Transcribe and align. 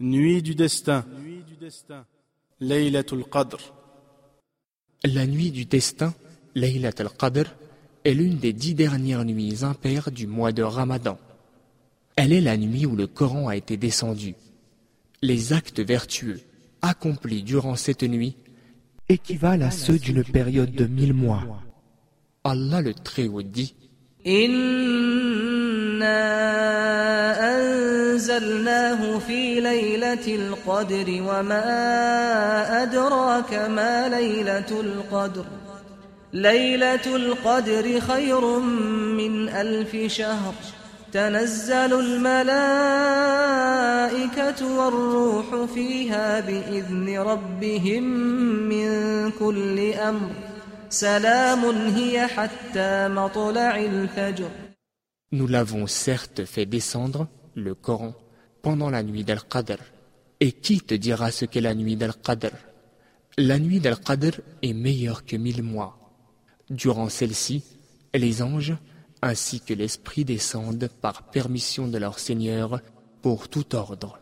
Nuit 0.00 0.42
du 0.42 0.54
destin. 0.54 1.04
Laylatul 2.60 3.24
Qadr. 3.24 3.58
La 5.04 5.26
nuit 5.26 5.50
du 5.50 5.64
destin, 5.64 6.14
Laylatul 6.54 7.08
Qadr, 7.18 7.52
est 8.04 8.14
l'une 8.14 8.36
des 8.38 8.52
dix 8.52 8.74
dernières 8.74 9.24
nuits 9.24 9.64
impaires 9.64 10.12
du 10.12 10.28
mois 10.28 10.52
de 10.52 10.62
Ramadan. 10.62 11.18
Elle 12.14 12.32
est 12.32 12.40
la 12.40 12.56
nuit 12.56 12.86
où 12.86 12.94
le 12.94 13.08
Coran 13.08 13.48
a 13.48 13.56
été 13.56 13.76
descendu. 13.76 14.36
Les 15.20 15.52
actes 15.52 15.80
vertueux 15.80 16.40
accomplis 16.80 17.42
durant 17.42 17.74
cette 17.74 18.04
nuit 18.04 18.36
équivalent 19.08 19.66
à 19.66 19.72
ceux 19.72 19.98
d'une 19.98 20.22
période 20.22 20.72
de 20.72 20.86
mille 20.86 21.12
mois. 21.14 21.42
Allah 22.44 22.82
le 22.82 22.94
Très-Haut 22.94 23.42
dit 23.42 23.74
Inna 24.24 24.68
أنزلناه 28.30 29.18
في 29.18 29.60
ليلة 29.60 30.34
القدر 30.34 31.06
وما 31.08 32.82
أدراك 32.82 33.54
ما 33.54 34.08
ليلة 34.08 34.80
القدر. 34.80 35.44
ليلة 36.32 37.16
القدر 37.16 38.00
خير 38.00 38.58
من 39.18 39.48
ألف 39.48 40.12
شهر. 40.12 40.54
تنزل 41.12 42.00
الملائكة 42.00 42.38
والروح 44.78 45.64
فيها 45.74 46.40
بإذن 46.40 47.18
ربهم 47.18 48.04
من 48.68 48.90
كل 49.30 49.92
أمر. 49.92 50.30
سلام 50.90 51.64
هي 51.96 52.26
حتى 52.26 53.08
مطلع 53.08 53.76
الفجر. 53.76 54.48
Nous 55.30 55.46
l'avons 55.46 55.86
certes 55.86 56.44
fait 56.46 56.64
descendre, 56.66 57.26
le 57.58 57.74
Coran, 57.74 58.14
pendant 58.62 58.90
la 58.90 59.02
nuit 59.02 59.24
d'Al-Qadr. 59.24 59.78
Et 60.40 60.52
qui 60.52 60.80
te 60.80 60.94
dira 60.94 61.30
ce 61.30 61.44
qu'est 61.44 61.60
la 61.60 61.74
nuit 61.74 61.96
d'Al-Qadr? 61.96 62.52
La 63.36 63.58
nuit 63.58 63.80
d'Al-Qadr 63.80 64.40
est 64.62 64.72
meilleure 64.72 65.24
que 65.24 65.36
mille 65.36 65.62
mois. 65.62 65.98
Durant 66.70 67.08
celle-ci, 67.08 67.64
les 68.14 68.42
anges 68.42 68.76
ainsi 69.22 69.60
que 69.60 69.74
l'Esprit 69.74 70.24
descendent 70.24 70.88
par 71.00 71.30
permission 71.30 71.88
de 71.88 71.98
leur 71.98 72.18
Seigneur 72.18 72.80
pour 73.22 73.48
tout 73.48 73.74
ordre. 73.74 74.20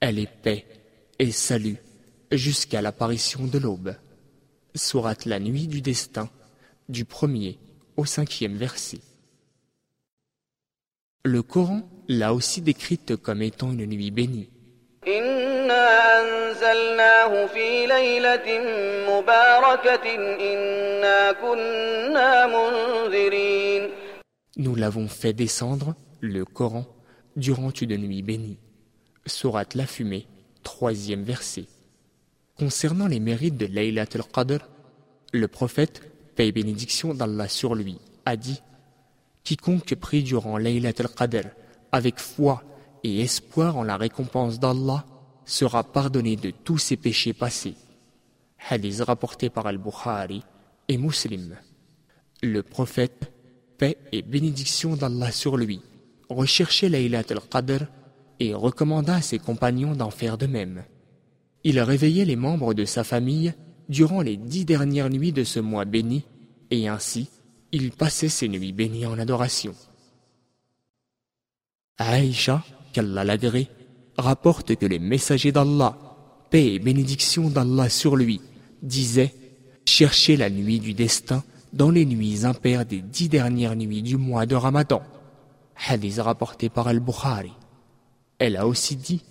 Elle 0.00 0.18
est 0.18 0.42
paix 0.42 0.66
et 1.18 1.30
salut 1.30 1.78
jusqu'à 2.32 2.82
l'apparition 2.82 3.46
de 3.46 3.58
l'aube. 3.58 3.94
Sourate 4.74 5.26
la 5.26 5.38
nuit 5.38 5.68
du 5.68 5.80
destin, 5.80 6.28
du 6.88 7.04
premier 7.04 7.58
au 7.96 8.04
cinquième 8.04 8.56
verset. 8.56 9.00
Le 11.24 11.42
Coran 11.42 11.88
l'a 12.10 12.34
aussi 12.34 12.60
décrite 12.60 13.14
comme 13.14 13.40
étant 13.40 13.70
une 13.70 13.86
nuit 13.86 14.10
bénie. 14.10 14.50
Nous 24.56 24.74
l'avons 24.74 25.06
fait 25.06 25.32
descendre, 25.32 25.94
le 26.20 26.44
Coran, 26.44 26.84
durant 27.36 27.70
une 27.70 27.96
nuit 27.96 28.22
bénie. 28.22 28.58
Sourate 29.24 29.76
la 29.76 29.86
fumée, 29.86 30.26
troisième 30.64 31.22
verset. 31.22 31.66
Concernant 32.58 33.06
les 33.06 33.20
mérites 33.20 33.56
de 33.56 33.66
Laylat 33.66 34.06
al-Qadr, 34.14 34.68
le 35.32 35.46
prophète, 35.46 36.02
paix 36.34 36.48
et 36.48 36.52
bénédiction 36.52 37.14
d'Allah 37.14 37.46
sur 37.46 37.76
lui, 37.76 37.98
a 38.26 38.36
dit 38.36 38.60
Quiconque 39.44 39.94
prie 39.94 40.24
durant 40.24 40.58
Laylat 40.58 40.94
al-Qadr 40.98 41.44
avec 41.92 42.18
foi 42.18 42.62
et 43.04 43.20
espoir 43.20 43.76
en 43.76 43.82
la 43.82 43.96
récompense 43.96 44.58
d'Allah 44.58 45.04
sera 45.44 45.84
pardonné 45.84 46.36
de 46.36 46.50
tous 46.50 46.78
ses 46.78 46.96
péchés 46.96 47.32
passés. 47.32 47.74
Hadith 48.68 49.00
rapporté 49.00 49.50
par 49.50 49.66
Al-Bukhari 49.66 50.42
et 50.88 50.98
Muslim. 50.98 51.56
Le 52.42 52.62
prophète, 52.62 53.32
paix 53.78 53.96
et 54.12 54.22
bénédiction 54.22 54.96
d'Allah 54.96 55.32
sur 55.32 55.56
lui, 55.56 55.80
recherchait 56.28 56.88
Laylat 56.88 57.24
al-Qadr 57.30 57.86
et 58.38 58.54
recommanda 58.54 59.16
à 59.16 59.22
ses 59.22 59.38
compagnons 59.38 59.94
d'en 59.94 60.10
faire 60.10 60.38
de 60.38 60.46
même. 60.46 60.84
Il 61.64 61.80
réveillait 61.80 62.24
les 62.24 62.36
membres 62.36 62.74
de 62.74 62.84
sa 62.84 63.04
famille 63.04 63.52
durant 63.88 64.22
les 64.22 64.36
dix 64.36 64.64
dernières 64.64 65.10
nuits 65.10 65.32
de 65.32 65.44
ce 65.44 65.60
mois 65.60 65.84
béni, 65.84 66.24
et 66.70 66.88
ainsi 66.88 67.28
il 67.72 67.90
passait 67.90 68.28
ses 68.28 68.48
nuits 68.48 68.72
bénies 68.72 69.06
en 69.06 69.18
adoration. 69.18 69.74
Aïcha, 72.00 72.64
qu'Allah 72.92 73.24
l'agrée, 73.24 73.68
rapporte 74.16 74.74
que 74.74 74.86
les 74.86 74.98
messagers 74.98 75.52
d'Allah, 75.52 75.98
paix 76.48 76.74
et 76.74 76.78
bénédiction 76.78 77.50
d'Allah 77.50 77.88
sur 77.88 78.16
lui, 78.16 78.40
disaient 78.82 79.34
Cherchez 79.84 80.36
la 80.36 80.50
nuit 80.50 80.80
du 80.80 80.94
destin 80.94 81.42
dans 81.72 81.90
les 81.90 82.06
nuits 82.06 82.44
impaires 82.44 82.86
des 82.86 83.00
dix 83.00 83.28
dernières 83.28 83.76
nuits 83.76 84.02
du 84.02 84.16
mois 84.16 84.46
de 84.46 84.54
Ramadan. 84.54 85.02
Hadith 85.88 86.18
rapporté 86.18 86.68
par 86.68 86.88
Al-Bukhari. 86.88 87.52
Elle 88.38 88.56
a 88.56 88.66
aussi 88.66 88.96
dit 88.96 89.22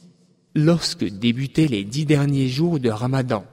Lorsque 0.54 1.06
débutaient 1.06 1.68
les 1.68 1.84
dix 1.84 2.06
derniers 2.06 2.50
jours 2.50 2.80
de 2.80 2.90
Ramadan, 2.90 3.46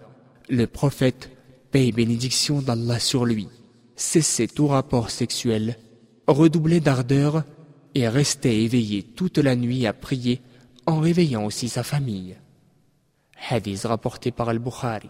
le 0.48 0.66
prophète, 0.66 1.30
paix 1.70 1.86
et 1.86 1.92
bénédiction 1.92 2.60
d'Allah 2.60 2.98
sur 2.98 3.24
lui, 3.24 3.48
cessait 3.94 4.46
tout 4.46 4.66
rapport 4.66 5.10
sexuel, 5.10 5.78
redoublait 6.26 6.80
d'ardeur 6.80 7.44
et 7.96 8.08
restait 8.08 8.62
éveillé 8.62 9.02
toute 9.02 9.38
la 9.38 9.56
nuit 9.56 9.86
à 9.86 9.94
prier 9.94 10.42
en 10.84 11.00
réveillant 11.00 11.46
aussi 11.46 11.70
sa 11.70 11.82
famille. 11.82 12.36
Hadith 13.48 13.84
rapporté 13.84 14.30
par 14.32 14.50
Al-Bukhari. 14.50 15.08